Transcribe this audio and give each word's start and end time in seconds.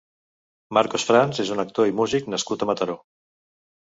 Marcos 0.77 1.05
Franz 1.11 1.41
és 1.45 1.53
un 1.57 1.63
actor 1.65 1.91
i 1.91 1.95
músic 2.03 2.33
nascut 2.37 2.67
a 2.67 2.69
Mataró. 2.71 2.97